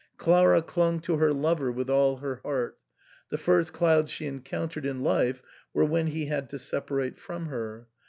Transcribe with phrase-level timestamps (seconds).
[0.17, 2.79] Clara clung to her lover with all her heart;
[3.29, 5.43] the first clouds she encountered in life
[5.75, 7.87] were when he had to separate from her.